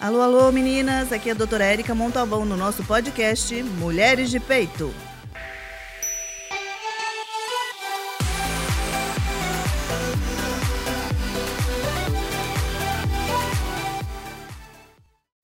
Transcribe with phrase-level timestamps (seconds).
[0.00, 1.12] Alô, alô, meninas!
[1.12, 4.94] Aqui é a doutora Érica Montalvão no nosso podcast Mulheres de Peito.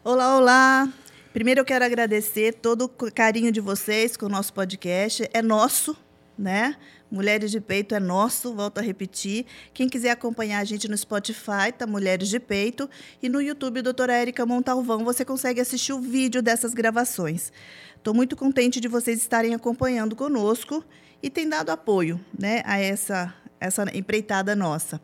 [0.02, 0.88] Olá, olá!
[1.34, 5.28] Primeiro eu quero agradecer todo o carinho de vocês com o nosso podcast.
[5.34, 5.94] É nosso,
[6.38, 6.76] né?
[7.10, 9.46] Mulheres de Peito é nosso, volto a repetir.
[9.72, 12.90] Quem quiser acompanhar a gente no Spotify, tá Mulheres de Peito.
[13.22, 17.52] E no YouTube, doutora Érica Montalvão, você consegue assistir o vídeo dessas gravações.
[17.96, 20.84] Estou muito contente de vocês estarem acompanhando conosco
[21.22, 25.00] e tem dado apoio né, a essa, essa empreitada nossa.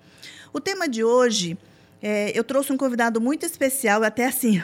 [0.52, 1.56] O tema de hoje,
[2.02, 4.62] é, eu trouxe um convidado muito especial, até assim,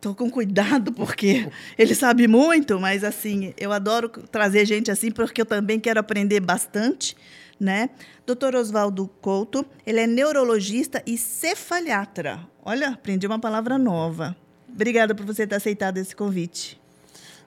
[0.00, 1.46] Estou com cuidado porque
[1.76, 6.40] ele sabe muito, mas assim, eu adoro trazer gente assim porque eu também quero aprender
[6.40, 7.14] bastante,
[7.60, 7.90] né?
[8.26, 8.56] Dr.
[8.56, 12.40] Oswaldo Couto, ele é neurologista e cefaliatra.
[12.64, 14.34] Olha, aprendi uma palavra nova.
[14.66, 16.80] Obrigada por você ter aceitado esse convite.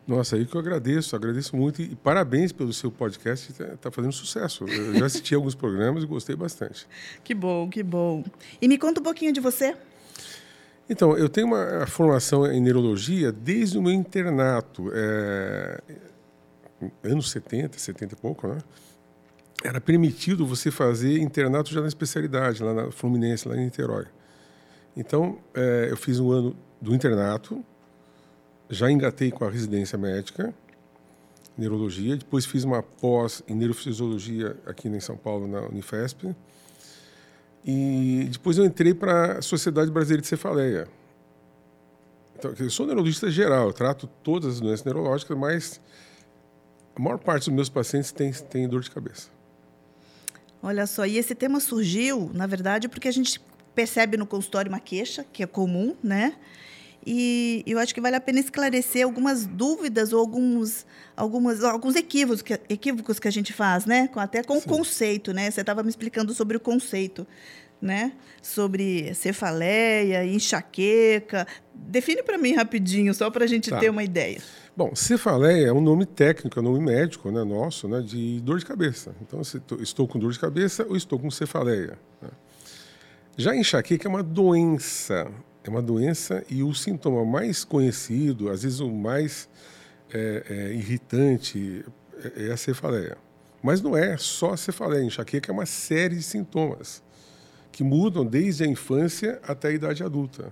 [0.08, 4.14] Nossa, aí que eu agradeço, agradeço muito e parabéns pelo seu podcast, está tá fazendo
[4.14, 4.66] sucesso.
[4.66, 6.86] Eu já assisti alguns programas e gostei bastante.
[7.24, 8.24] Que bom, que bom.
[8.62, 9.76] E me conta um pouquinho de você.
[10.90, 15.82] Então, eu tenho uma formação em neurologia desde o meu internato, é,
[17.04, 18.58] anos 70, 70 e pouco, né?
[19.64, 24.06] Era permitido você fazer internato já na especialidade, lá na Fluminense, lá em Niterói.
[24.96, 27.64] Então, é, eu fiz um ano do internato,
[28.70, 30.54] já engatei com a residência médica,
[31.58, 36.36] neurologia, depois fiz uma pós em neurofisiologia aqui em São Paulo, na Unifesp,
[37.66, 40.88] e depois eu entrei para a Sociedade Brasileira de Cefaleia.
[42.38, 45.82] Então, eu sou neurologista geral, eu trato todas as doenças neurológicas, mas
[46.96, 49.30] a maior parte dos meus pacientes tem, tem dor de cabeça.
[50.62, 53.42] Olha só, e esse tema surgiu, na verdade, porque a gente
[53.74, 56.36] percebe no consultório uma queixa, que é comum, né?
[57.06, 62.42] E eu acho que vale a pena esclarecer algumas dúvidas ou alguns, algumas, alguns equívocos,
[62.42, 64.10] que, equívocos que a gente faz, né?
[64.16, 64.60] Até com Sim.
[64.60, 65.52] o conceito, né?
[65.52, 67.28] Você estava me explicando sobre o conceito,
[67.82, 68.14] né?
[68.42, 71.46] Sobre cefaleia, enxaqueca.
[71.74, 73.80] Define para mim rapidinho, só para a gente tá.
[73.80, 74.42] ter uma ideia.
[74.76, 78.58] Bom, cefaleia é um nome técnico, é um nome médico, né, nosso, né, de dor
[78.58, 79.16] de cabeça.
[79.22, 82.00] Então, se estou com dor de cabeça ou estou com cefaleia.
[82.20, 82.30] Né?
[83.38, 85.32] Já enxaqueca é uma doença
[85.64, 89.48] é uma doença e o sintoma mais conhecido, às vezes o mais
[90.12, 91.86] é, é, irritante,
[92.24, 93.18] é, é a cefaleia.
[93.62, 95.02] Mas não é só a cefaleia.
[95.02, 97.02] A enxaqueca é uma série de sintomas
[97.72, 100.52] que mudam desde a infância até a idade adulta.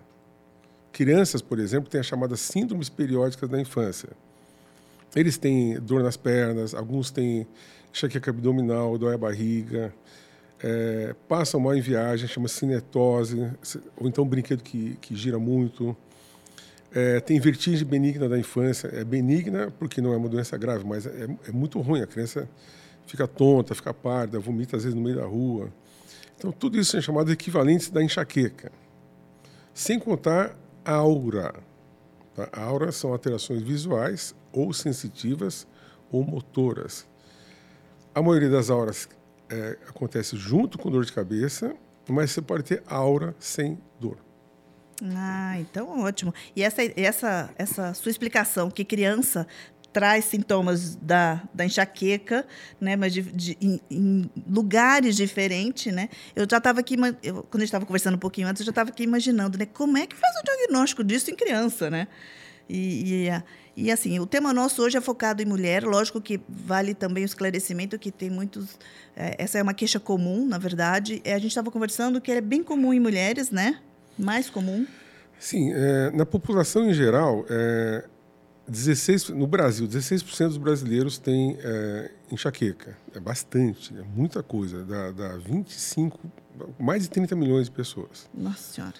[0.93, 4.09] Crianças, por exemplo, têm as chamadas síndromes periódicas da infância.
[5.15, 7.45] Eles têm dor nas pernas, alguns têm
[7.93, 9.93] enxaqueca abdominal, dói a barriga,
[10.63, 13.51] é, passam mal em viagem, chama cinetose,
[13.97, 15.95] ou então brinquedo que, que gira muito.
[16.93, 18.87] É, tem vertigem benigna da infância.
[18.93, 22.01] É benigna porque não é uma doença grave, mas é, é, muito ruim.
[22.01, 22.47] A criança
[23.07, 25.71] fica tonta, fica pálida, vomita às vezes no meio da rua.
[26.37, 28.71] Então, tudo isso é chamado equivalentes da enxaqueca.
[29.73, 31.53] Sem contar a aura.
[32.35, 32.49] Tá?
[32.51, 35.65] A aura são alterações visuais ou sensitivas
[36.11, 37.07] ou motoras.
[38.13, 39.07] A maioria das auras
[39.51, 41.75] é, acontece junto com dor de cabeça,
[42.07, 44.17] mas você pode ter aura sem dor.
[45.15, 46.33] Ah, então ótimo.
[46.55, 49.47] E essa, essa, essa sua explicação que criança
[49.91, 52.45] traz sintomas da, da enxaqueca,
[52.79, 56.07] né, mas de, de em, em, lugares diferentes, né?
[56.33, 59.03] Eu já estava aqui, eu, quando estava conversando um pouquinho antes, eu já estava aqui
[59.03, 62.07] imaginando, né, como é que faz o diagnóstico disso em criança, né?
[62.71, 65.83] E, e, e, assim, o tema nosso hoje é focado em mulher.
[65.83, 68.79] Lógico que vale também o esclarecimento que tem muitos.
[69.15, 71.21] É, essa é uma queixa comum, na verdade.
[71.25, 73.79] É, a gente estava conversando que é bem comum em mulheres, né?
[74.17, 74.87] Mais comum.
[75.37, 78.05] Sim, é, na população em geral, é,
[78.67, 82.97] 16, no Brasil, 16% dos brasileiros têm é, enxaqueca.
[83.13, 84.85] É bastante, é muita coisa.
[84.85, 86.19] Dá, dá 25,
[86.79, 88.29] mais de 30 milhões de pessoas.
[88.33, 88.93] Nossa Senhora.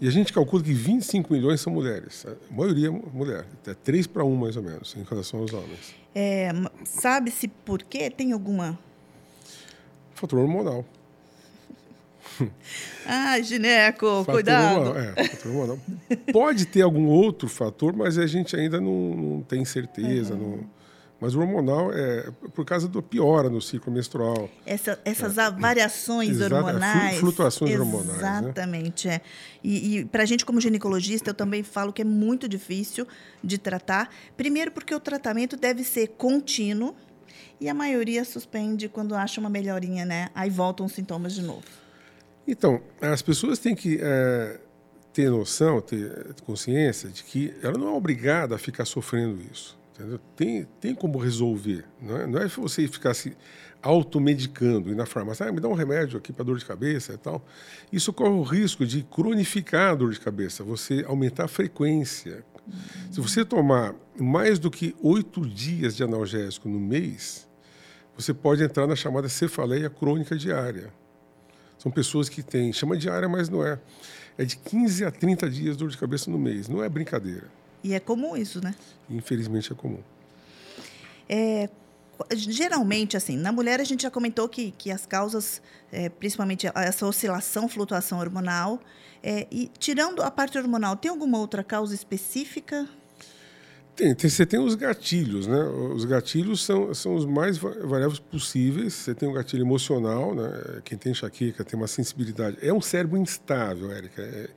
[0.00, 2.26] E a gente calcula que 25 milhões são mulheres.
[2.26, 3.46] A maioria é mulher.
[3.66, 5.94] É 3 para 1, mais ou menos, em relação aos homens.
[6.14, 6.50] É,
[6.84, 8.10] Sabe-se por quê?
[8.10, 8.78] Tem alguma...
[10.14, 10.84] Fator hormonal.
[13.10, 14.80] Ah, gineco, fator cuidado.
[14.80, 15.78] Hormonal, é, fator hormonal.
[16.30, 20.34] Pode ter algum outro fator, mas a gente ainda não, não tem certeza.
[20.34, 20.58] Uhum.
[20.68, 20.77] Não,
[21.20, 24.48] mas o hormonal é por causa da piora no ciclo menstrual.
[24.64, 25.50] Essa, essas é.
[25.50, 27.18] variações Exato, hormonais.
[27.18, 28.06] Flutuações hormonais.
[28.06, 28.38] Né?
[28.40, 29.08] Exatamente.
[29.08, 29.14] Né?
[29.14, 29.20] É.
[29.62, 33.06] E, e para a gente, como ginecologista, eu também falo que é muito difícil
[33.42, 34.10] de tratar.
[34.36, 36.94] Primeiro, porque o tratamento deve ser contínuo
[37.60, 40.28] e a maioria suspende quando acha uma melhorinha, né?
[40.34, 41.64] Aí voltam os sintomas de novo.
[42.46, 44.60] Então, as pessoas têm que é,
[45.12, 49.77] ter noção, ter consciência de que ela não é obrigada a ficar sofrendo isso.
[49.98, 50.20] Entendeu?
[50.36, 51.84] Tem, tem como resolver.
[52.00, 53.36] Não é, não é você ficar se
[53.82, 57.16] automedicando, ir na farmácia, ah, me dá um remédio aqui para dor de cabeça e
[57.16, 57.44] tal.
[57.92, 62.44] Isso corre o risco de cronificar a dor de cabeça, você aumentar a frequência.
[63.10, 67.48] Se você tomar mais do que oito dias de analgésico no mês,
[68.16, 70.92] você pode entrar na chamada cefaleia crônica diária.
[71.76, 73.80] São pessoas que têm, chama diária, mas não é.
[74.36, 77.57] É de 15 a 30 dias de dor de cabeça no mês, não é brincadeira.
[77.82, 78.74] E é comum isso, né?
[79.08, 80.00] Infelizmente é comum.
[81.28, 81.68] É,
[82.34, 87.06] geralmente, assim, na mulher a gente já comentou que, que as causas, é, principalmente essa
[87.06, 88.80] oscilação, flutuação hormonal,
[89.22, 92.88] é, e tirando a parte hormonal, tem alguma outra causa específica?
[93.98, 95.60] Tem, tem, você tem os gatilhos, né?
[95.64, 98.94] Os gatilhos são, são os mais variáveis possíveis.
[98.94, 100.80] Você tem um gatilho emocional, né?
[100.84, 102.58] Quem tem enxaqueca tem uma sensibilidade.
[102.62, 104.22] É um cérebro instável, Érica.
[104.22, 104.50] É,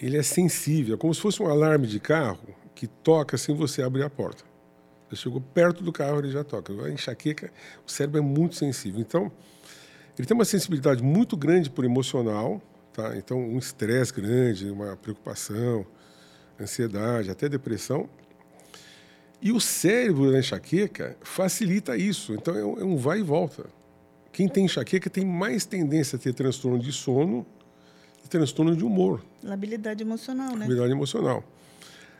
[0.00, 3.82] ele é sensível, é como se fosse um alarme de carro que toca assim você
[3.82, 4.44] abrir a porta.
[5.08, 6.72] Você chegou perto do carro, ele já toca.
[6.84, 7.52] A enxaqueca,
[7.86, 9.00] o cérebro é muito sensível.
[9.00, 9.30] Então,
[10.16, 12.62] ele tem uma sensibilidade muito grande por emocional,
[12.92, 13.16] tá?
[13.16, 15.84] Então, um estresse grande, uma preocupação,
[16.60, 18.08] ansiedade, até depressão
[19.42, 22.34] e o cérebro da enxaqueca facilita isso.
[22.34, 23.64] Então é um, é vai e volta.
[24.32, 27.46] Quem tem enxaqueca tem mais tendência a ter transtorno de sono
[28.24, 29.24] e transtorno de humor.
[29.42, 30.60] Labilidade emocional, né?
[30.60, 31.44] Labilidade emocional.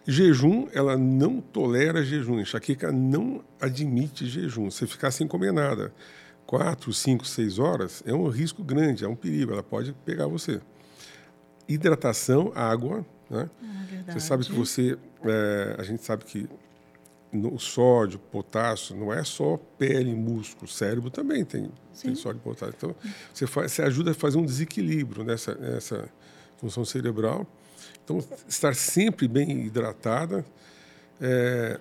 [0.07, 2.41] Jejum, ela não tolera jejum.
[2.41, 4.71] Enxaqueca não admite jejum.
[4.71, 5.93] Você ficar sem comer nada,
[6.47, 9.53] quatro, cinco, seis horas, é um risco grande, é um perigo.
[9.53, 10.61] Ela pode pegar você.
[11.69, 13.05] Hidratação, água.
[13.29, 13.49] Né?
[13.63, 14.99] Ah, você sabe que você.
[15.25, 16.49] É, a gente sabe que
[17.33, 21.71] no sódio, potássio, não é só pele, músculo, cérebro também tem,
[22.03, 22.75] tem sódio e potássio.
[22.77, 22.95] Então,
[23.33, 26.09] você, faz, você ajuda a fazer um desequilíbrio nessa, nessa
[26.61, 27.47] função cerebral.
[28.05, 30.45] Então, estar sempre bem hidratada,
[31.21, 31.79] é,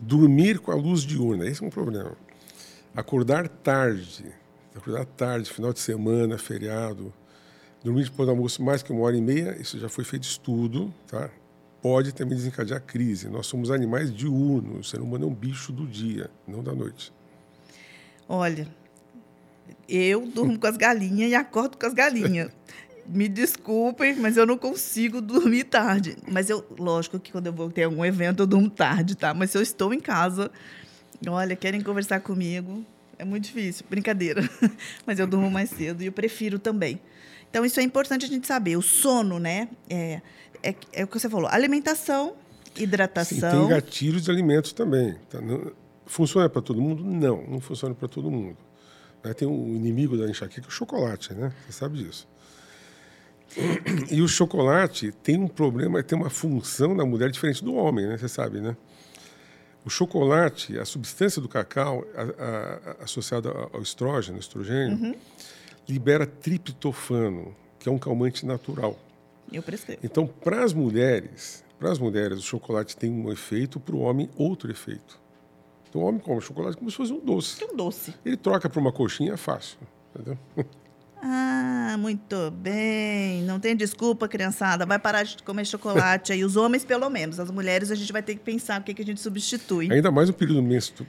[0.00, 2.16] dormir com a luz diurna, esse é um problema.
[2.94, 4.24] Acordar tarde,
[4.74, 7.12] acordar tarde, final de semana, feriado,
[7.84, 10.92] dormir depois do almoço mais que uma hora e meia, isso já foi feito estudo,
[11.06, 11.30] tá?
[11.82, 13.28] pode também desencadear crise.
[13.28, 17.12] Nós somos animais diurnos, o ser humano é um bicho do dia, não da noite.
[18.28, 18.66] Olha,
[19.88, 22.50] eu durmo com as galinhas e acordo com as galinhas.
[23.08, 26.16] Me desculpem, mas eu não consigo dormir tarde.
[26.28, 29.32] Mas eu, lógico que quando eu vou ter algum evento, eu durmo tarde, tá?
[29.32, 30.50] Mas se eu estou em casa,
[31.26, 32.84] olha, querem conversar comigo,
[33.18, 34.48] é muito difícil, brincadeira.
[35.06, 37.00] Mas eu durmo mais cedo e eu prefiro também.
[37.48, 38.76] Então, isso é importante a gente saber.
[38.76, 39.68] O sono, né?
[39.88, 40.20] É,
[40.62, 42.34] é, é o que você falou, alimentação,
[42.76, 43.50] hidratação.
[43.50, 45.14] Sim, tem gatilhos de alimentos também.
[45.30, 45.38] Tá?
[46.06, 47.04] Funciona para todo mundo?
[47.04, 48.56] Não, não funciona para todo mundo.
[49.22, 49.32] Né?
[49.32, 51.52] Tem um inimigo da enxaqueca, o chocolate, né?
[51.66, 52.28] Você sabe disso.
[54.10, 58.16] E o chocolate tem um problema, tem uma função na mulher diferente do homem, né?
[58.16, 58.76] Você sabe, né?
[59.84, 65.14] O chocolate, a substância do cacau a, a, associada ao estrógeno, estrogênio, uhum.
[65.88, 68.98] libera triptofano, que é um calmante natural.
[69.52, 70.00] Eu prescrevo.
[70.02, 74.28] Então, para as mulheres, para as mulheres, o chocolate tem um efeito, para o homem,
[74.36, 75.20] outro efeito.
[75.88, 77.62] Então, o homem come chocolate como se fosse um doce.
[77.62, 78.12] É um doce.
[78.24, 79.78] Ele troca para uma coxinha é fácil.
[80.14, 80.36] Entendeu?
[81.68, 83.42] Ah, muito bem.
[83.42, 84.86] Não tem desculpa, criançada.
[84.86, 86.44] Vai parar de comer chocolate aí.
[86.44, 87.40] Os homens, pelo menos.
[87.40, 89.90] As mulheres, a gente vai ter que pensar o que, que a gente substitui.
[89.90, 90.62] Ainda mais no período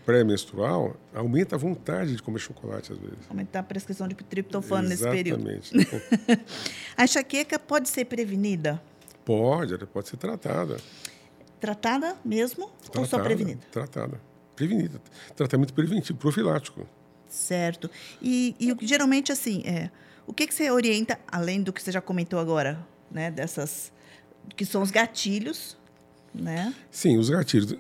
[0.06, 3.18] pré-menstrual, aumenta a vontade de comer chocolate, às vezes.
[3.30, 5.48] Aumentar a prescrição de triptofano nesse período.
[5.48, 6.42] Exatamente.
[6.98, 8.82] a enxaqueca pode ser prevenida?
[9.24, 10.78] Pode, ela pode ser tratada.
[11.60, 13.60] Tratada mesmo tratada, ou só prevenida?
[13.72, 14.22] Tratada.
[14.56, 15.02] Prevenida.
[15.36, 16.88] Tratamento preventivo, profilático.
[17.28, 17.90] Certo.
[18.22, 19.90] E, e geralmente, assim, é,
[20.28, 23.92] o que, que você orienta, além do que você já comentou agora, né, dessas,
[24.56, 25.78] que são os gatilhos,
[26.34, 26.76] né?
[26.92, 27.74] Sim, os gatilhos.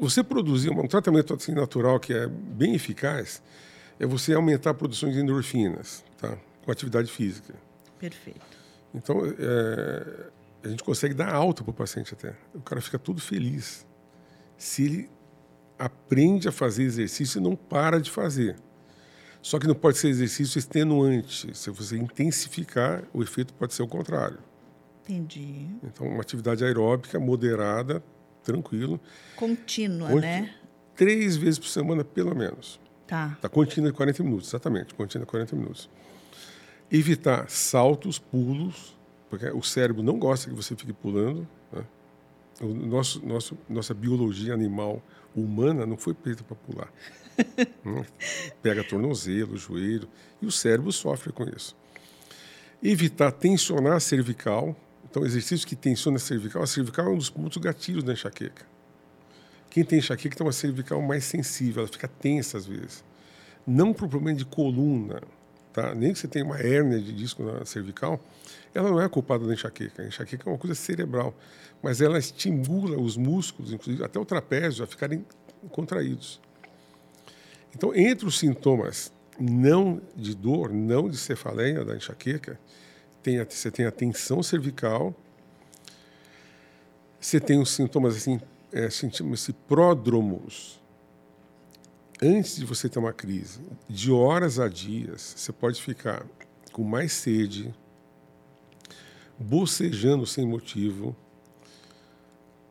[0.00, 3.42] Você produzir um tratamento assim natural que é bem eficaz
[3.98, 6.36] é você aumentar a produção de endorfinas, tá?
[6.64, 7.54] Com atividade física.
[7.98, 8.40] Perfeito.
[8.94, 10.30] Então, é,
[10.64, 12.34] a gente consegue dar alta para o paciente até.
[12.54, 13.86] O cara fica todo feliz.
[14.56, 15.10] Se ele
[15.78, 18.56] aprende a fazer exercício e não para de fazer.
[19.42, 21.54] Só que não pode ser exercício extenuante.
[21.56, 24.38] Se você intensificar, o efeito pode ser o contrário.
[25.02, 25.66] Entendi.
[25.82, 28.02] Então, uma atividade aeróbica moderada,
[28.44, 29.00] tranquilo.
[29.34, 30.54] Contínua, Conti né?
[30.94, 32.80] Três vezes por semana, pelo menos.
[33.04, 33.36] Tá.
[33.40, 34.94] Tá contínua de 40 minutos, exatamente.
[34.94, 35.90] Contínua de 40 minutos.
[36.90, 38.96] Evitar saltos, pulos,
[39.28, 41.48] porque o cérebro não gosta que você fique pulando.
[41.72, 41.84] Né?
[42.60, 45.02] O nosso, nosso, nossa biologia animal
[45.34, 46.92] humana não foi feita para pular.
[48.62, 50.08] Pega tornozelo, joelho,
[50.40, 51.76] e o cérebro sofre com isso.
[52.82, 54.76] Evitar tensionar a cervical.
[55.08, 56.62] Então, exercício que tensiona a cervical.
[56.62, 58.66] A cervical é um dos pontos gatilhos da enxaqueca.
[59.70, 63.04] Quem tem enxaqueca tem uma cervical mais sensível, ela fica tensa às vezes.
[63.66, 65.22] Não por problema de coluna,
[65.72, 65.94] tá?
[65.94, 68.20] nem que você tenha uma hérnia de disco na cervical,
[68.74, 70.02] ela não é culpada da enxaqueca.
[70.02, 71.34] A enxaqueca é uma coisa cerebral,
[71.82, 75.24] mas ela estimula os músculos, inclusive até o trapézio, a ficarem
[75.70, 76.40] contraídos.
[77.74, 82.58] Então, entre os sintomas não de dor, não de cefaleia da enxaqueca,
[83.22, 85.14] tem a, você tem a tensão cervical,
[87.20, 88.40] você tem os sintomas assim,
[88.72, 90.80] é, chama-se pródromos.
[92.20, 96.24] Antes de você ter uma crise, de horas a dias, você pode ficar
[96.72, 97.74] com mais sede,
[99.38, 101.16] bocejando sem motivo,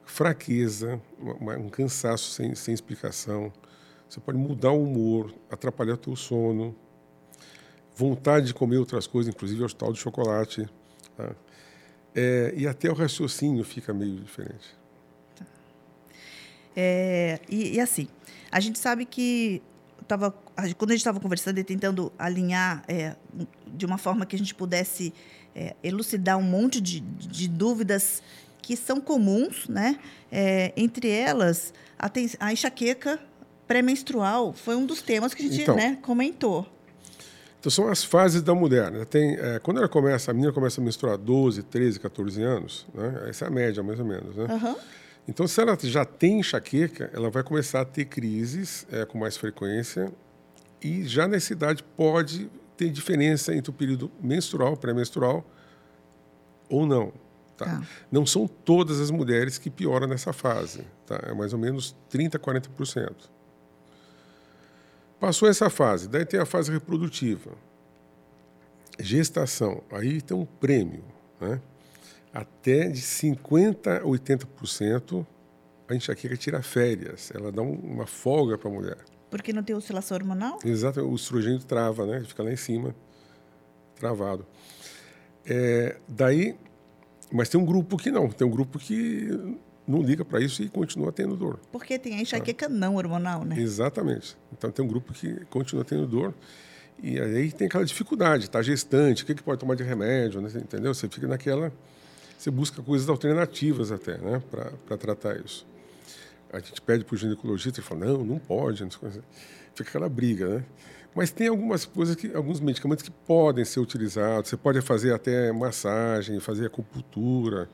[0.05, 3.51] fraqueza, um cansaço sem, sem explicação.
[4.11, 6.75] Você pode mudar o humor, atrapalhar o teu sono,
[7.95, 10.67] vontade de comer outras coisas, inclusive o tal de chocolate.
[11.15, 11.33] Tá?
[12.13, 14.75] É, e até o raciocínio fica meio diferente.
[15.33, 15.45] Tá.
[16.75, 18.09] É, e, e, assim,
[18.51, 19.63] a gente sabe que
[20.05, 20.29] tava,
[20.77, 23.15] quando a gente estava conversando e tentando alinhar é,
[23.65, 25.13] de uma forma que a gente pudesse
[25.55, 28.21] é, elucidar um monte de, de, dúvidas
[28.61, 29.97] que são comuns, né?
[30.29, 33.30] É, entre elas, a, a enxaqueca
[33.71, 36.67] pré-menstrual foi um dos temas que a gente então, né, comentou.
[37.57, 38.91] Então, são as fases da mulher.
[38.91, 39.05] Né?
[39.05, 43.27] Tem, é, quando ela começa, a menina começa a menstruar 12, 13, 14 anos, né?
[43.29, 44.35] essa é a média, mais ou menos.
[44.35, 44.45] Né?
[44.45, 44.75] Uhum.
[45.25, 49.37] Então, se ela já tem enxaqueca, ela vai começar a ter crises é, com mais
[49.37, 50.11] frequência
[50.81, 55.45] e já nessa idade pode ter diferença entre o período menstrual, pré-menstrual
[56.67, 57.13] ou não.
[57.55, 57.65] Tá?
[57.65, 57.81] Tá.
[58.11, 60.83] Não são todas as mulheres que pioram nessa fase.
[61.05, 61.21] Tá?
[61.27, 63.11] É mais ou menos 30%, 40%.
[65.21, 67.51] Passou essa fase, daí tem a fase reprodutiva.
[68.99, 71.03] Gestação, aí tem um prêmio.
[71.39, 71.61] Né?
[72.33, 75.23] Até de 50% a 80%
[75.87, 78.97] a enxaqueca tira férias, ela dá uma folga para a mulher.
[79.29, 80.57] Porque não tem oscilação hormonal?
[80.65, 82.23] Exato, o estrogênio trava, né?
[82.25, 82.95] Fica lá em cima,
[83.95, 84.43] travado.
[85.45, 86.57] É, daí,
[87.31, 89.29] mas tem um grupo que não, tem um grupo que
[89.91, 91.59] não liga para isso e continua tendo dor.
[91.71, 92.73] Porque tem a enxaqueca tá?
[92.73, 93.59] não hormonal, né?
[93.59, 94.37] Exatamente.
[94.51, 96.33] Então tem um grupo que continua tendo dor
[97.01, 100.49] e aí tem aquela dificuldade, tá gestante, o que, que pode tomar de remédio, né?
[100.55, 100.93] entendeu?
[100.93, 101.71] Você fica naquela,
[102.37, 105.65] você busca coisas alternativas até, né, para tratar isso
[106.51, 108.85] a gente pede para o ginecologista e fala, não, não pode,
[109.73, 110.65] fica aquela briga, né?
[111.15, 114.49] Mas tem algumas coisas, que, alguns medicamentos que podem ser utilizados.
[114.49, 117.69] Você pode fazer até massagem, fazer acupuntura,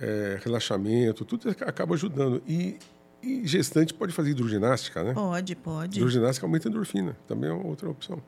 [0.00, 2.42] é, relaxamento, tudo acaba ajudando.
[2.46, 2.78] E,
[3.22, 5.12] e, gestante pode fazer hidroginástica, né?
[5.14, 5.98] Pode, pode.
[5.98, 8.22] Hidroginástica aumenta a endorfina, também é outra opção.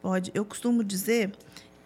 [0.00, 0.30] Pode.
[0.34, 1.32] Eu costumo dizer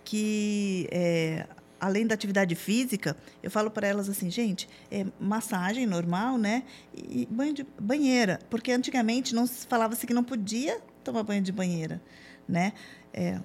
[0.05, 1.47] que é,
[1.81, 6.65] além da atividade física, eu falo para elas assim, gente, é massagem normal, né?
[6.95, 11.43] E banho de banheira, porque antigamente não se falava assim que não podia tomar banho
[11.43, 12.01] de banheira,
[12.49, 12.73] né?
[13.13, 13.41] É, é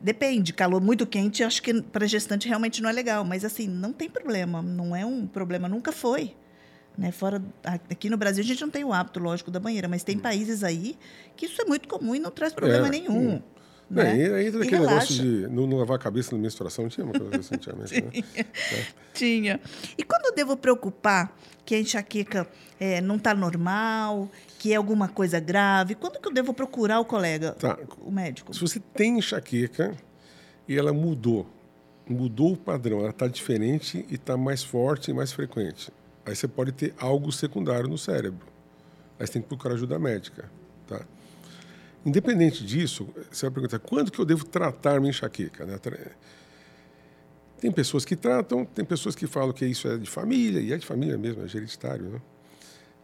[0.00, 3.92] depende, calor muito quente, acho que para gestante realmente não é legal, mas assim, não
[3.92, 6.34] tem problema, não é um problema, nunca foi.
[6.98, 7.12] Né?
[7.12, 10.16] Fora aqui no Brasil a gente não tem o hábito lógico da banheira, mas tem
[10.16, 10.20] hum.
[10.20, 10.98] países aí
[11.36, 13.42] que isso é muito comum e não traz problema é, nenhum.
[13.90, 13.94] Hum.
[13.94, 14.44] Né?
[14.46, 17.54] Entra aquele negócio de não, não, lavar a cabeça na menstruação, tinha uma coisa assim
[17.56, 18.10] antigamente, né?
[18.10, 18.46] Tinha.
[18.72, 18.86] É.
[19.12, 19.60] Tinha.
[19.98, 22.46] E quando eu devo preocupar que a enxaqueca
[22.78, 27.04] é, não está normal, que é alguma coisa grave, quando que eu devo procurar o
[27.04, 27.78] colega, tá.
[28.00, 28.54] o médico?
[28.54, 29.94] Se você tem enxaqueca
[30.68, 31.46] e ela mudou,
[32.08, 35.92] mudou o padrão, ela está diferente e está mais forte e mais frequente,
[36.24, 38.46] aí você pode ter algo secundário no cérebro.
[39.18, 40.50] Aí você tem que procurar ajuda médica,
[40.86, 41.04] tá?
[42.04, 45.66] Independente disso, você vai perguntar quando que eu devo tratar minha enxaqueca?
[45.66, 45.78] Né?
[47.60, 50.78] Tem pessoas que tratam, tem pessoas que falam que isso é de família, e é
[50.78, 52.22] de família mesmo, é hereditário, né?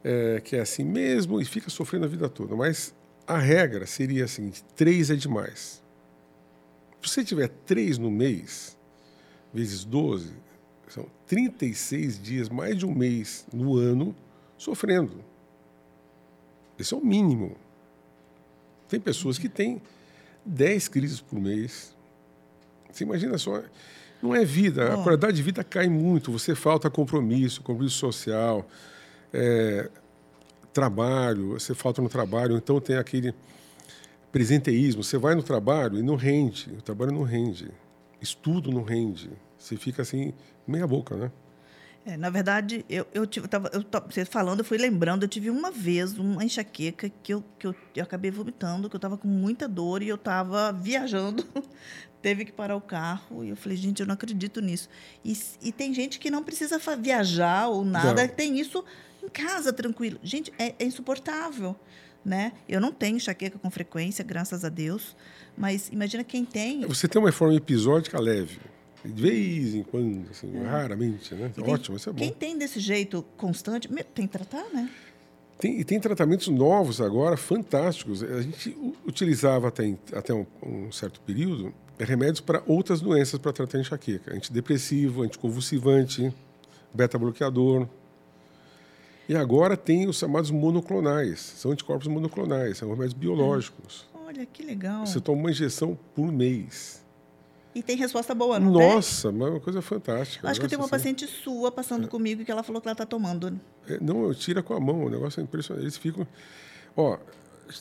[0.03, 2.55] É, que é assim mesmo e fica sofrendo a vida toda.
[2.55, 2.93] Mas
[3.27, 5.83] a regra seria a seguinte: três é demais.
[7.01, 8.75] Se você tiver três no mês,
[9.53, 10.33] vezes 12,
[10.87, 14.15] são 36 dias, mais de um mês no ano,
[14.57, 15.23] sofrendo.
[16.79, 17.55] Esse é o mínimo.
[18.87, 19.81] Tem pessoas que têm
[20.45, 21.95] 10 crises por mês.
[22.91, 23.61] Você imagina só,
[24.21, 28.67] não é vida, a qualidade de vida cai muito, você falta compromisso, compromisso social,
[29.31, 29.89] é,
[30.73, 33.33] trabalho, você falta no trabalho, então tem aquele
[34.31, 37.69] presenteísmo, você vai no trabalho e não rende, o trabalho não rende,
[38.21, 40.33] estudo não rende, você fica assim,
[40.67, 41.31] meia boca, né?
[42.07, 45.49] É, na verdade, eu, eu, tive, tava, eu você falando, eu fui lembrando, eu tive
[45.49, 49.27] uma vez uma enxaqueca que eu, que eu, eu acabei vomitando, que eu estava com
[49.27, 51.45] muita dor e eu estava viajando,
[52.21, 54.87] teve que parar o carro e eu falei, gente, eu não acredito nisso.
[55.23, 58.33] E, e tem gente que não precisa viajar ou nada, não.
[58.33, 58.85] tem isso
[59.21, 60.17] em casa, tranquilo.
[60.23, 61.75] Gente, é, é insuportável.
[62.23, 62.51] Né?
[62.67, 65.15] Eu não tenho enxaqueca com frequência, graças a Deus,
[65.57, 66.85] mas imagina quem tem.
[66.85, 68.59] Você tem uma forma episódica leve.
[69.13, 70.63] De vez em quando, assim, é.
[70.63, 71.51] raramente, né?
[71.53, 72.19] Tem, Ótimo, isso é bom.
[72.19, 74.89] Quem tem desse jeito constante, tem que tratar, né?
[75.57, 78.21] Tem, e tem tratamentos novos agora, fantásticos.
[78.21, 83.79] A gente utilizava até, até um, um certo período remédios para outras doenças para tratar
[83.79, 84.35] enxaqueca.
[84.35, 86.33] Antidepressivo, anticonvulsivante,
[86.93, 87.87] beta-bloqueador.
[89.27, 91.39] E agora tem os chamados monoclonais.
[91.39, 94.07] São anticorpos monoclonais, são remédios biológicos.
[94.13, 95.05] Olha, que legal.
[95.05, 97.03] Você toma uma injeção por mês.
[97.77, 100.49] E tem resposta boa, não Nossa, mas é uma coisa fantástica.
[100.49, 100.95] Acho que eu tenho uma assim.
[100.95, 102.07] paciente sua passando é.
[102.07, 103.59] comigo que ela falou que ela está tomando.
[103.87, 105.83] É, não, eu tira com a mão, o negócio é impressionante.
[105.83, 106.25] Eles ficam.
[106.95, 107.19] Ó,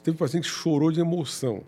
[0.04, 1.62] teve um paciente que chorou de emoção.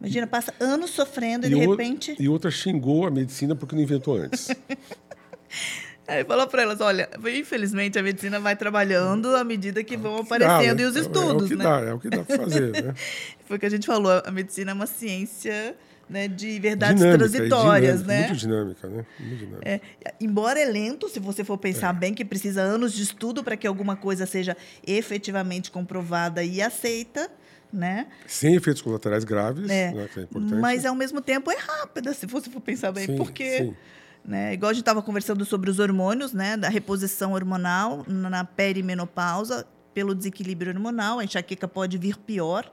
[0.00, 2.16] Imagina, passa anos sofrendo e, e de repente.
[2.18, 4.48] E outra xingou a medicina porque não inventou antes.
[6.08, 10.76] Aí falou para elas, olha, infelizmente a medicina vai trabalhando à medida que vão aparecendo
[10.76, 11.64] dá, e os estudos, é, é o que né?
[11.64, 12.94] Dá, é o que dá para fazer, né?
[13.46, 15.74] Foi o que a gente falou, a medicina é uma ciência
[16.08, 18.26] né, de verdades dinâmica, transitórias, dinâmica, né?
[18.26, 19.06] Muito dinâmica, né?
[19.18, 19.68] Muito dinâmica.
[19.68, 19.80] É,
[20.20, 21.98] embora é lento, se você for pensar é.
[21.98, 24.56] bem que precisa anos de estudo para que alguma coisa seja
[24.86, 27.30] efetivamente comprovada e aceita,
[27.72, 28.06] né?
[28.26, 29.92] Sem efeitos colaterais graves, é.
[29.92, 30.60] né, que é importante.
[30.60, 33.76] Mas ao mesmo tempo é rápida, se você for pensar bem, sim, porque sim.
[34.24, 34.54] Né?
[34.54, 36.56] Igual a gente estava conversando sobre os hormônios, né?
[36.56, 42.70] Da reposição hormonal na perimenopausa, pelo desequilíbrio hormonal, a enxaqueca pode vir pior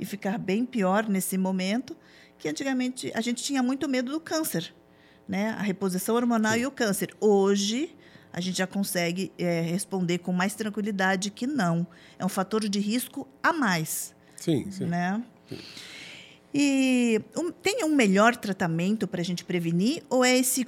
[0.00, 1.94] e ficar bem pior nesse momento
[2.38, 4.74] que antigamente a gente tinha muito medo do câncer,
[5.28, 5.50] né?
[5.58, 6.60] A reposição hormonal sim.
[6.60, 7.14] e o câncer.
[7.20, 7.94] Hoje
[8.32, 11.86] a gente já consegue é, responder com mais tranquilidade que não.
[12.18, 14.14] É um fator de risco a mais.
[14.36, 14.86] Sim, sim.
[14.86, 15.22] Né?
[15.48, 15.58] Sim.
[16.52, 20.66] E um, tem um melhor tratamento para a gente prevenir ou é esse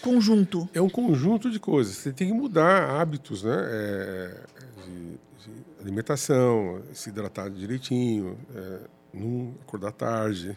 [0.00, 0.68] conjunto?
[0.74, 1.96] É um conjunto de coisas.
[1.96, 3.56] Você tem que mudar hábitos, né?
[3.56, 4.40] É,
[4.84, 5.10] de,
[5.44, 8.80] de alimentação, se hidratar direitinho, é,
[9.12, 10.56] não acordar tarde,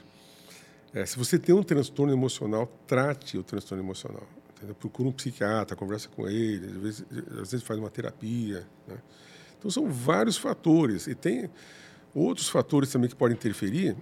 [0.93, 4.27] é, se você tem um transtorno emocional, trate o transtorno emocional.
[4.55, 4.75] Entendeu?
[4.75, 7.05] Procura um psiquiatra, conversa com ele, às vezes,
[7.41, 8.67] às vezes faz uma terapia.
[8.87, 8.97] Né?
[9.57, 11.07] Então, são vários fatores.
[11.07, 11.49] E tem
[12.13, 13.95] outros fatores também que podem interferir.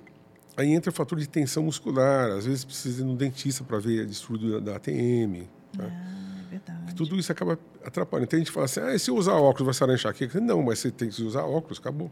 [0.57, 2.29] Aí entra o fator de tensão muscular.
[2.31, 5.47] Às vezes precisa ir no dentista para ver a distúrbio da, da ATM.
[5.71, 5.85] Tá?
[5.85, 6.95] Ah, é verdade.
[6.95, 8.25] Tudo isso acaba atrapalhando.
[8.25, 10.41] Então a gente fala assim: ah, se eu usar óculos vai sarar enxaqueca?
[10.41, 12.11] Não, mas você tem que usar óculos, acabou.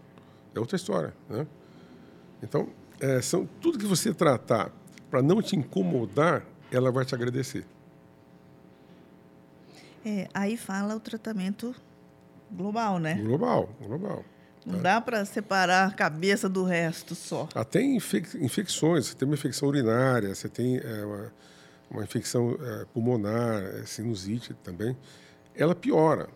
[0.55, 1.13] É outra história.
[1.29, 1.45] Né?
[2.41, 4.71] Então, é, são tudo que você tratar
[5.09, 7.65] para não te incomodar, ela vai te agradecer.
[10.05, 11.75] É, aí fala o tratamento
[12.51, 13.15] global, né?
[13.15, 14.23] Global, global.
[14.65, 14.81] Não é.
[14.81, 17.47] dá para separar a cabeça do resto só.
[17.55, 21.33] Até infec infecções, você tem uma infecção urinária, você tem é, uma,
[21.89, 24.95] uma, infecção é, pulmonar, é, sinusite também,
[25.55, 26.29] ela piora,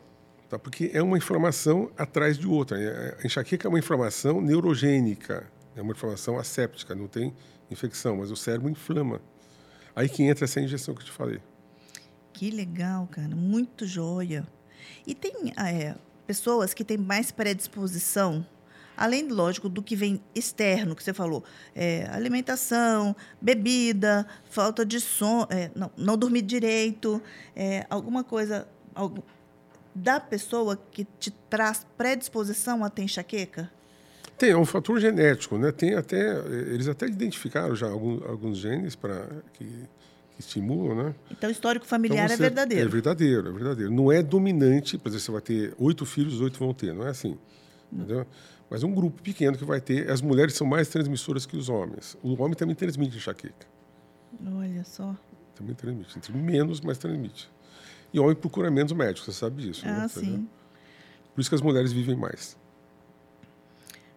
[0.49, 0.57] tá?
[0.57, 2.81] porque é uma inflamação atrás de outra.
[2.81, 7.33] É, a enxaqueca é uma inflamação neurogênica, é uma inflamação asséptica, não tem
[7.69, 9.21] infecção, mas o cérebro inflama.
[9.95, 11.39] Aí que entra essa injeção que eu te falei.
[12.31, 13.35] Que legal, cara.
[13.35, 14.47] Muito joia.
[15.05, 18.45] E tem é, pessoas que têm mais predisposição,
[18.97, 21.43] além, lógico, do que vem externo, que você falou,
[21.75, 27.21] é, alimentação, bebida, falta de sono, é, não, não dormir direito,
[27.55, 28.67] é, alguma coisa
[29.93, 33.71] da pessoa que te traz predisposição a ter enxaqueca?
[34.37, 35.71] Tem, é um fator genético, né?
[35.71, 36.37] Tem até,
[36.71, 41.15] eles até identificaram já alguns, alguns genes para que, que, estimulam, né?
[41.31, 42.85] Então, o histórico familiar então, é verdadeiro.
[42.85, 43.91] É verdadeiro, é verdadeiro.
[43.91, 47.09] Não é dominante, por exemplo, você vai ter oito filhos, oito vão ter, não é
[47.09, 47.37] assim,
[47.91, 48.25] entendeu?
[48.69, 50.09] Mas é um grupo pequeno que vai ter.
[50.09, 52.17] As mulheres são mais transmissoras que os homens.
[52.23, 53.67] O homem também transmite enxaqueca.
[54.55, 55.15] Olha só.
[55.53, 56.31] Também transmite.
[56.31, 57.51] Menos, mas transmite.
[58.11, 59.83] E o homem procura menos médicos, você sabe disso.
[59.85, 60.07] Ah, né?
[60.07, 60.49] sim.
[61.33, 62.57] Por isso que as mulheres vivem mais.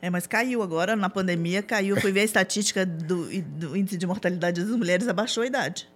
[0.00, 2.00] É, mas caiu agora, na pandemia, caiu.
[2.00, 5.88] Fui ver a estatística do, do índice de mortalidade das mulheres, abaixou a idade.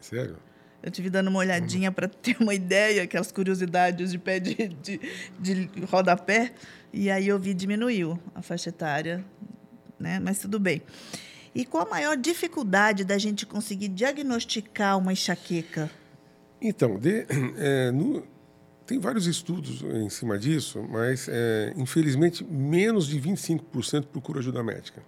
[0.00, 0.36] Sério?
[0.82, 5.00] Eu tive dando uma olhadinha para ter uma ideia, aquelas curiosidades de pé de, de,
[5.38, 6.52] de rodapé,
[6.92, 9.24] e aí eu vi diminuiu a faixa etária,
[9.98, 10.20] né?
[10.20, 10.82] mas tudo bem.
[11.54, 15.90] E qual a maior dificuldade da gente conseguir diagnosticar uma enxaqueca?
[16.60, 18.22] Então, de, é, no,
[18.86, 25.02] tem vários estudos em cima disso, mas, é, infelizmente, menos de 25% procura ajuda médica.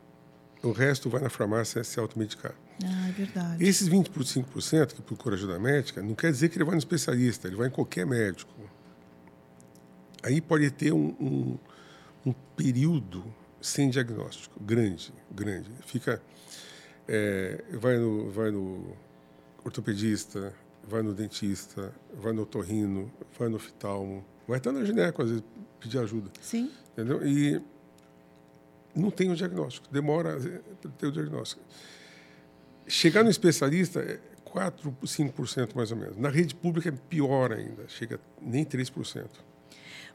[0.63, 2.55] O resto vai na farmácia se automedicar.
[2.85, 3.65] Ah, é verdade.
[3.65, 7.57] Esses 25% que procura ajuda médica, não quer dizer que ele vai no especialista, ele
[7.57, 8.53] vai em qualquer médico.
[10.25, 11.59] Aí pode ter um, um,
[12.27, 13.25] um período
[13.61, 15.71] sem diagnóstico, grande, grande.
[15.87, 16.21] Fica,
[17.07, 18.97] é, vai, no, vai no
[19.65, 20.53] ortopedista,
[20.89, 25.45] vai no dentista, vai no otorrino, vai no oftalmo, vai até no gineco, às vezes,
[25.79, 26.31] pedir ajuda.
[26.41, 26.71] Sim.
[26.93, 27.27] Entendeu?
[27.27, 27.61] E
[28.95, 30.39] não tem o diagnóstico, demora
[30.81, 31.63] para ter o diagnóstico.
[32.87, 36.17] Chegar no especialista é 4, 5% mais ou menos.
[36.17, 39.27] Na rede pública é pior ainda, chega nem 3%.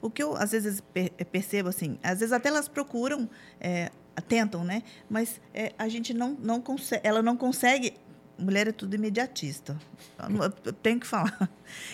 [0.02, 0.84] O que eu, às vezes,
[1.32, 3.90] percebo, assim, às vezes até elas procuram, é,
[4.28, 4.84] tentam, né?
[5.10, 7.94] Mas é, a gente não, não consegue, ela não consegue
[8.38, 9.78] mulher é tudo imediatista.
[10.66, 11.50] Eu tenho que falar.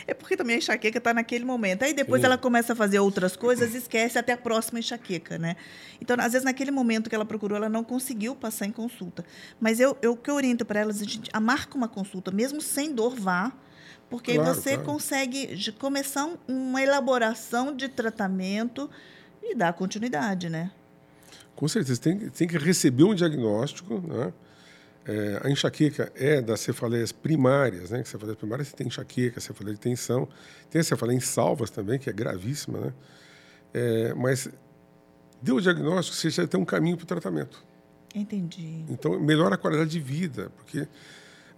[0.06, 1.84] É porque também a enxaqueca está naquele momento.
[1.84, 2.26] Aí depois Sim.
[2.26, 5.56] ela começa a fazer outras coisas e esquece até a próxima enxaqueca, né?
[6.02, 9.24] Então, às vezes, naquele momento que ela procurou, ela não conseguiu passar em consulta.
[9.60, 12.94] Mas eu, eu que oriento para elas, a gente a marca uma consulta, mesmo sem
[12.94, 13.54] dor, vá.
[14.10, 14.86] Porque claro, você claro.
[14.86, 18.90] consegue começar uma elaboração de tratamento
[19.42, 20.72] e dar continuidade, né?
[21.56, 22.02] Com certeza.
[22.02, 24.34] Tem, tem que receber um diagnóstico, né?
[25.10, 28.04] É, a enxaqueca é das cefaleias primárias, né?
[28.04, 30.30] Cefaleias primárias você tem enxaqueca, cefaleia de tensão,
[30.70, 32.94] tem a cefaleia em salvas também, que é gravíssima, né?
[33.74, 34.48] É, mas
[35.42, 37.66] deu o diagnóstico, você já tem um caminho para o tratamento.
[38.14, 38.86] Entendi.
[38.88, 40.88] Então melhora a qualidade de vida, porque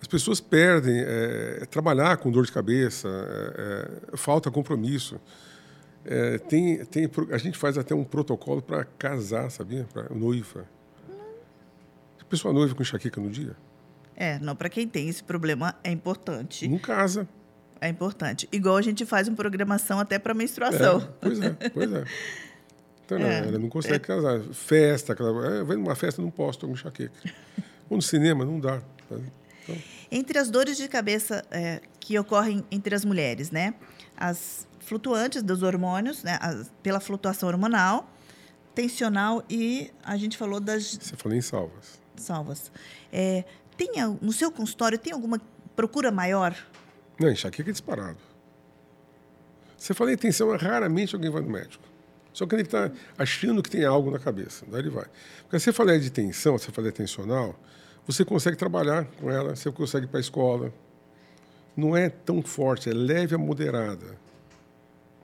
[0.02, 5.20] as pessoas perdem é, trabalhar com dor de cabeça, é, é, falta compromisso.
[6.06, 9.86] É, tem, tem, a gente faz até um protocolo para casar, sabia?
[9.92, 10.66] Para noiva
[12.32, 13.56] pessoa noiva com enxaqueca no dia?
[14.16, 16.68] É, não, para quem tem esse problema é importante.
[16.68, 17.28] Não casa.
[17.80, 18.48] É importante.
[18.52, 21.02] Igual a gente faz uma programação até para menstruação.
[21.02, 22.06] É, pois é, pois é.
[23.06, 24.00] Então, não, é, ela não consegue é.
[24.00, 24.40] casar.
[24.54, 27.14] Festa, aquela, é, vai numa festa, não posso, estou com enxaqueca.
[27.90, 28.82] Ou no cinema, não dá.
[29.06, 29.22] Então...
[30.10, 33.74] Entre as dores de cabeça é, que ocorrem entre as mulheres, né?
[34.16, 36.38] As flutuantes dos hormônios, né?
[36.40, 38.10] As, pela flutuação hormonal,
[38.76, 40.98] tensional e a gente falou das...
[41.02, 42.72] Você falou em salvas salvas.
[43.12, 43.44] É,
[43.78, 45.42] tem, no seu consultório, tem alguma
[45.76, 46.56] procura maior?
[47.20, 48.18] Não, enxaqueca é disparado.
[49.78, 51.84] Você fala em tensão, raramente alguém vai no médico.
[52.34, 54.66] Só que ele está achando que tem algo na cabeça.
[54.70, 55.06] Daí ele vai.
[55.44, 57.56] Porque se você falar de tensão, se você falar tensional,
[58.06, 60.74] você consegue trabalhar com ela, você consegue ir para a escola.
[61.76, 64.18] Não é tão forte, é leve a moderada.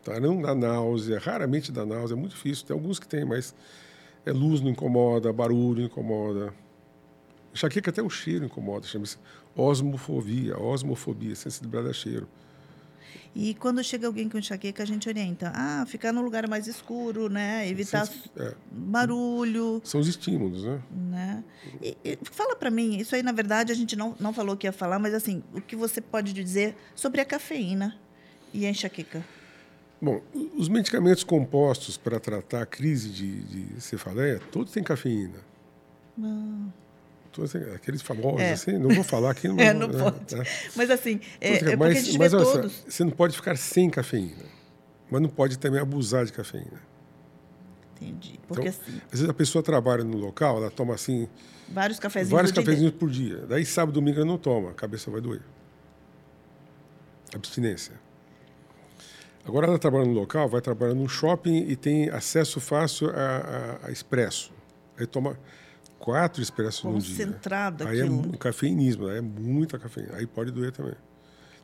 [0.03, 0.19] Tá?
[0.19, 2.65] Não dá náusea, raramente dá náusea, é muito difícil.
[2.65, 3.53] Tem alguns que tem, mas
[4.25, 6.53] é luz não incomoda, barulho não incomoda.
[7.53, 9.17] Enxaqueca até o cheiro incomoda, chama-se
[9.55, 12.27] osmofobia, osmofobia, sensibilidade a cheiro.
[13.35, 15.51] E quando chega alguém com enxaqueca, a gente orienta.
[15.53, 17.67] Ah, ficar num lugar mais escuro, né?
[17.67, 18.55] Evitar é.
[18.71, 19.79] barulho.
[19.83, 20.81] São os estímulos, né?
[20.91, 21.43] né?
[21.81, 24.65] E, e fala para mim, isso aí, na verdade, a gente não, não falou que
[24.65, 27.99] ia falar, mas assim, o que você pode dizer sobre a cafeína
[28.51, 29.23] e a enxaqueca?
[30.01, 30.21] Bom,
[30.55, 35.39] os medicamentos compostos para tratar a crise de, de cefaleia, todos têm cafeína.
[36.19, 36.86] Ah
[37.73, 38.53] aqueles famosos, é.
[38.53, 39.47] assim, não vou falar aqui.
[39.49, 40.35] Não, é, não né, pode.
[40.35, 40.43] Né?
[40.75, 42.83] Mas assim, é, é mas, porque mas, todos...
[42.87, 44.45] você não pode ficar sem cafeína,
[45.09, 46.81] mas não pode também abusar de cafeína.
[47.95, 48.39] Entendi.
[48.47, 49.01] Porque então, assim...
[49.05, 51.27] Às vezes a pessoa trabalha no local, ela toma assim...
[51.69, 53.45] Vários cafezinhos Vários cafezinhos por dia.
[53.47, 55.41] Daí sábado, domingo ela não toma, a cabeça vai doer.
[57.33, 57.93] Abstinência.
[59.47, 63.87] Agora ela trabalha no local, vai trabalhar num shopping e tem acesso fácil a, a,
[63.87, 64.51] a expresso.
[64.97, 65.39] Aí toma
[66.07, 67.17] quatro expressos no dia.
[67.17, 70.15] Concentrado Aí é um cafeinismo, é muita cafeína.
[70.15, 70.95] Aí pode doer também.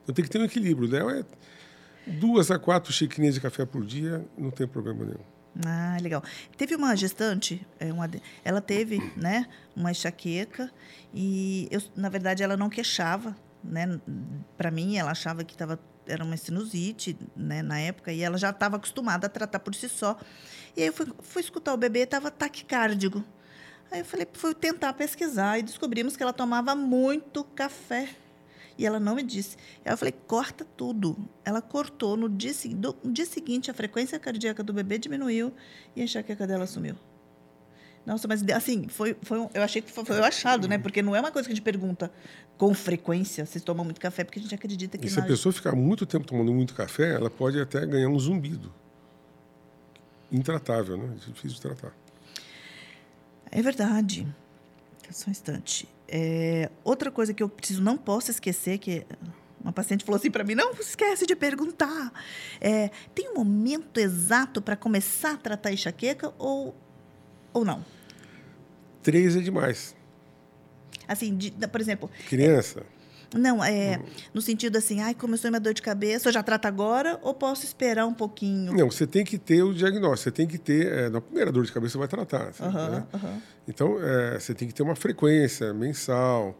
[0.03, 0.89] Então tem que ter um equilíbrio.
[0.89, 1.21] Né?
[1.21, 5.23] É duas a quatro xicrinhas de café por dia, não tem problema nenhum.
[5.65, 6.21] Ah, legal.
[6.57, 8.11] Teve uma gestante, é, uma,
[8.43, 10.69] ela teve né, uma enxaqueca
[11.13, 13.33] e, eu, na verdade, ela não queixava.
[13.63, 13.97] Né?
[14.57, 18.49] Para mim, ela achava que tava, era uma sinusite né, na época e ela já
[18.49, 20.19] estava acostumada a tratar por si só.
[20.75, 23.23] E aí eu fui, fui escutar o bebê, estava taquicárdico.
[23.91, 28.09] Aí eu falei, fui tentar pesquisar e descobrimos que ela tomava muito café.
[28.77, 29.55] E ela não me disse.
[29.85, 31.15] Aí eu falei, corta tudo.
[31.45, 32.17] Ela cortou.
[32.17, 32.53] No dia,
[33.03, 35.53] no dia seguinte, a frequência cardíaca do bebê diminuiu
[35.95, 36.95] e a enxaqueca dela sumiu.
[38.05, 40.77] Nossa, mas assim, foi, foi um, eu achei que foi, foi o achado, né?
[40.77, 42.11] Porque não é uma coisa que a gente pergunta
[42.57, 45.07] com frequência se toma muito café, porque a gente acredita que.
[45.07, 48.19] E se a pessoa ficar muito tempo tomando muito café, ela pode até ganhar um
[48.19, 48.73] zumbido.
[50.29, 51.15] Intratável, né?
[51.15, 51.93] É difícil de tratar.
[53.55, 54.27] É verdade.
[55.11, 55.87] Só um instante.
[56.07, 59.05] É, outra coisa que eu preciso, não posso esquecer, que
[59.63, 62.11] uma paciente falou assim para mim: não esquece de perguntar.
[62.59, 66.75] É, tem um momento exato para começar a tratar a enxaqueca ou,
[67.53, 67.85] ou não?
[69.03, 69.95] Três é demais.
[71.07, 72.09] Assim, de, por exemplo.
[72.27, 72.83] Criança.
[73.35, 73.99] Não, é
[74.33, 77.65] no sentido assim, ai, começou minha dor de cabeça, eu já trato agora ou posso
[77.65, 78.73] esperar um pouquinho?
[78.73, 81.65] Não, você tem que ter o diagnóstico, você tem que ter, é, na primeira dor
[81.65, 82.53] de cabeça você vai tratar.
[82.59, 83.07] Aham, né?
[83.13, 83.41] aham.
[83.67, 86.57] Então, é, você tem que ter uma frequência mensal,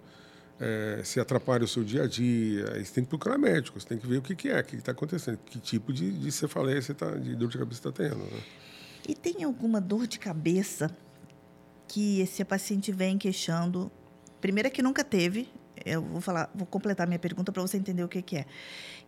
[0.60, 3.88] é, se atrapalha o seu dia a dia, aí você tem que procurar médico, você
[3.88, 6.32] tem que ver o que, que é, o que está acontecendo, que tipo de, de
[6.32, 8.24] cefaleia você tá, de dor de cabeça você está tendo.
[8.24, 8.42] Né?
[9.08, 10.90] E tem alguma dor de cabeça
[11.88, 13.92] que esse paciente vem queixando?
[14.40, 15.50] Primeiro é que nunca teve,
[15.86, 18.46] eu vou falar, vou completar minha pergunta para você entender o que, que é.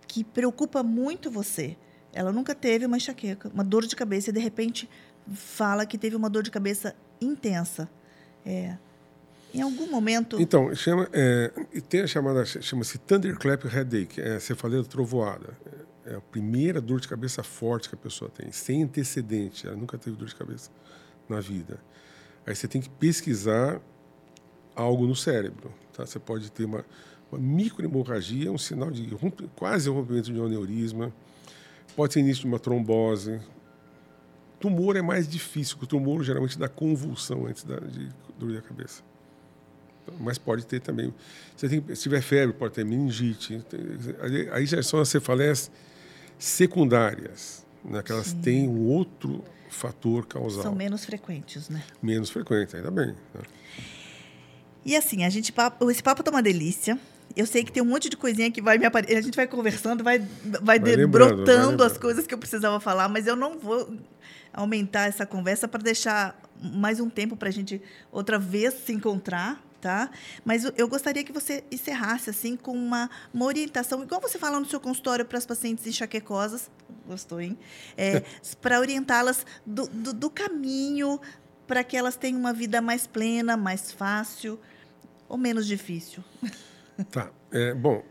[0.08, 1.78] Que preocupa muito você.
[2.14, 4.90] Ela nunca teve uma enxaqueca, uma dor de cabeça e de repente
[5.34, 7.90] fala que teve uma dor de cabeça intensa.
[8.46, 8.78] É,
[9.56, 10.40] em algum momento.
[10.40, 11.52] Então, chama, é,
[11.88, 15.58] tem a chamada, chama-se Thunderclap Headache, é cefaleia trovoada.
[16.06, 19.66] É a primeira dor de cabeça forte que a pessoa tem, sem antecedente.
[19.66, 20.70] Ela nunca teve dor de cabeça
[21.28, 21.80] na vida.
[22.46, 23.82] Aí você tem que pesquisar
[24.76, 25.72] algo no cérebro.
[25.94, 26.06] Tá?
[26.06, 26.86] Você pode ter uma,
[27.32, 31.14] uma microhemorragia, um sinal de rompe, quase um rompimento de um aneurisma.
[31.96, 33.40] Pode ser início de uma trombose.
[34.60, 38.62] Tumor é mais difícil, porque o tumor geralmente dá convulsão antes da, de dor de
[38.62, 39.04] cabeça.
[40.20, 41.14] Mas pode ter também.
[41.56, 43.64] Você tem, se tiver febre, pode ter meningite.
[43.70, 43.80] Tem-
[44.22, 45.72] aí- Aí já são as cefaleias
[46.38, 48.02] secundárias, né?
[48.04, 50.64] que elas têm um outro fator causal.
[50.64, 51.84] São menos frequentes, né?
[52.02, 53.08] Menos frequente, ainda bem.
[53.34, 53.42] né?
[54.86, 56.98] E assim, a gente papo, esse papo tá uma delícia.
[57.36, 59.18] Eu sei que tem um monte de coisinha que vai me aparecer.
[59.18, 60.20] A gente vai conversando, vai,
[60.62, 61.84] vai, vai brotando lembrando.
[61.84, 63.92] as coisas que eu precisava falar, mas eu não vou
[64.54, 69.62] aumentar essa conversa para deixar mais um tempo para a gente outra vez se encontrar,
[69.82, 70.10] tá?
[70.46, 74.58] Mas eu- eu gostaria que você encerrasse assim com uma, uma orientação, igual você fala
[74.60, 76.70] no seu consultório para as pacientes enxaquecosas,
[77.06, 77.58] gostou, hein?
[77.98, 78.24] É,
[78.62, 81.20] para orientá-las do, do, do caminho
[81.68, 84.58] para que elas tenham uma vida mais plena, mais fácil
[85.36, 86.24] ou menos difícil?
[87.12, 87.30] Tá.
[87.52, 88.02] É, bom,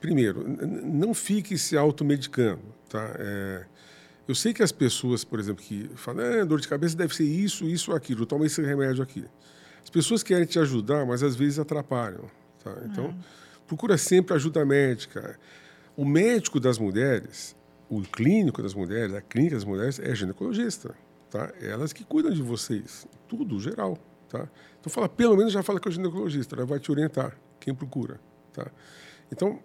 [0.00, 2.62] primeiro, não fique se automedicando.
[2.88, 3.16] Tá?
[3.18, 3.66] É,
[4.28, 7.24] eu sei que as pessoas, por exemplo, que falam, ah, dor de cabeça deve ser
[7.24, 9.24] isso, isso, aquilo, toma esse remédio aqui.
[9.82, 12.30] As pessoas querem te ajudar, mas às vezes atrapalham.
[12.62, 12.72] Tá?
[12.84, 13.12] Então,
[13.66, 15.36] procura sempre ajuda médica.
[15.96, 17.56] O médico das mulheres,
[17.88, 20.94] o clínico das mulheres, a clínica das mulheres é ginecologista.
[21.28, 21.52] Tá?
[21.60, 23.98] Elas que cuidam de vocês, tudo, geral.
[24.28, 24.48] Tá?
[24.78, 28.20] Então, fala, pelo menos já fala com o ginecologista, ela vai te orientar, quem procura.
[28.52, 28.70] Tá?
[29.32, 29.60] Então,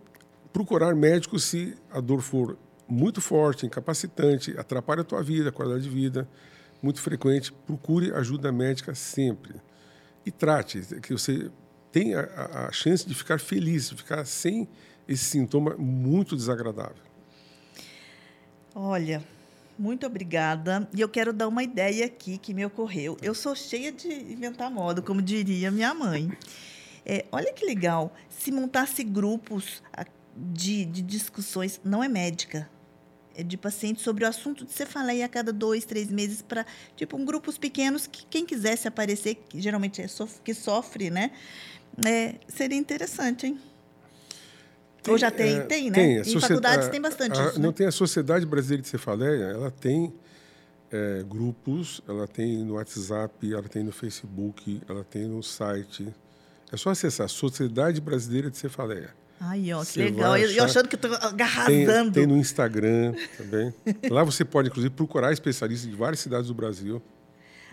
[0.52, 5.84] procurar médico se a dor for muito forte, incapacitante, atrapalha a tua vida, a qualidade
[5.84, 6.28] de vida,
[6.82, 9.56] muito frequente, procure ajuda médica sempre.
[10.26, 11.50] E trate, que você
[11.92, 14.68] tenha a, a chance de ficar feliz, de ficar sem
[15.08, 17.04] esse sintoma muito desagradável.
[18.76, 19.24] Olha,
[19.78, 20.88] muito obrigada.
[20.94, 23.18] E eu quero dar uma ideia aqui que me ocorreu.
[23.22, 26.32] Eu sou cheia de inventar moda, como diria minha mãe.
[27.06, 29.84] É, olha que legal, se montasse grupos
[30.36, 32.70] de, de discussões, não é médica,
[33.36, 37.18] é de pacientes sobre o assunto de cefaleia a cada dois, três meses, para, tipo,
[37.18, 41.32] um grupos pequenos que quem quisesse aparecer, que geralmente é sof que sofre, né?
[42.06, 43.60] É, seria interessante, hein?
[45.08, 45.58] Ou já tem?
[45.58, 45.96] é, tem, né?
[45.96, 46.18] Tem.
[46.36, 47.76] Em faculdades tem bastante a- isso, Não né?
[47.76, 50.14] tem a Sociedade Brasileira de Cefaleia, ela tem
[50.92, 56.08] é, grupos, ela tem no WhatsApp, ela tem no Facebook, ela tem no site.
[56.72, 59.10] É só acessar Sociedade Brasileira de Cefaleia.
[59.40, 60.30] Ai, ó, que Você legal.
[60.32, 62.12] vai Eu, achar- achando que estou Tem, arrasando.
[62.12, 63.74] tem no Instagram também.
[64.10, 67.02] Lá você pode, inclusive, procurar especialistas de várias cidades do Brasil.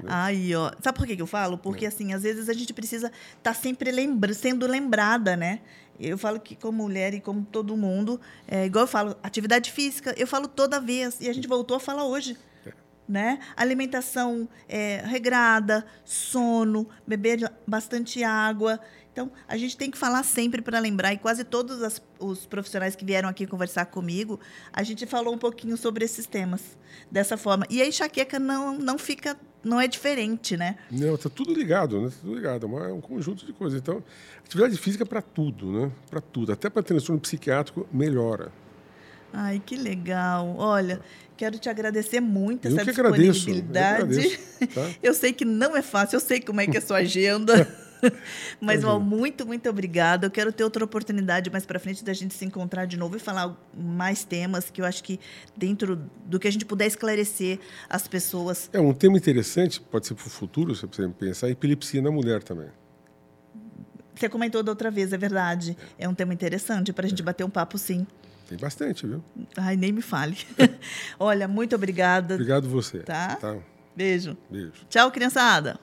[0.06, 0.70] Aí, ó.
[0.82, 1.58] Sabe por que que eu falo?
[1.58, 5.60] Porque, assim, às vezes a gente precisa estar sempre lembra sendo lembrada, né?
[5.98, 10.14] Eu falo que, como mulher e como todo mundo, é, igual eu falo, atividade física,
[10.16, 11.18] eu falo toda vez.
[11.20, 12.36] E a gente voltou a falar hoje.
[13.08, 13.40] Né?
[13.56, 18.78] Alimentação é, regrada, sono, beber bastante água.
[19.12, 22.94] Então, a gente tem que falar sempre para lembrar, e quase todos as- os profissionais
[22.94, 24.38] que vieram aqui conversar comigo,
[24.72, 26.78] a gente falou um pouquinho sobre esses temas
[27.10, 27.66] dessa forma.
[27.68, 30.77] E a enxaqueca não, não fica, não é diferente, né?
[30.90, 32.09] Não, tá tudo ligado, né?
[32.09, 32.66] Tá tudo ligado.
[32.66, 33.81] É é um conjunto de coisas.
[33.81, 34.03] Então,
[34.44, 35.90] atividade física para tudo, né?
[36.11, 36.53] Para tudo.
[36.53, 38.51] Até para transtorno psiquiátrico melhora.
[39.33, 40.57] Ai, que legal.
[40.59, 41.01] Olha,
[41.37, 44.03] quero te agradecer muito Eu essa que agradeço, eu disponibilidade.
[44.03, 44.38] agradeço,
[44.75, 44.90] tá?
[45.03, 47.68] Eu sei que não é fácil, eu sei como é que é a sua agenda.
[48.60, 50.26] Mas, ó, muito, muito obrigada.
[50.26, 53.18] Eu quero ter outra oportunidade mais para frente da gente se encontrar de novo e
[53.18, 55.18] falar mais temas que eu acho que
[55.56, 57.58] dentro do que a gente puder esclarecer
[57.88, 58.70] as pessoas.
[58.72, 62.10] É um tema interessante, pode ser para o futuro, se você pensar, a epilepsia na
[62.10, 62.68] mulher também.
[64.14, 65.76] Você comentou da outra vez, é verdade.
[65.98, 68.06] É um tema interessante para a gente bater um papo, sim.
[68.46, 69.24] Tem bastante, viu?
[69.56, 70.36] Ai, nem me fale.
[71.18, 72.34] Olha, muito obrigada.
[72.34, 72.98] Obrigado você.
[72.98, 73.36] Tá.
[73.36, 73.56] tá?
[73.96, 74.36] Beijo.
[74.50, 74.72] Beijo.
[74.88, 75.78] Tchau, criançada.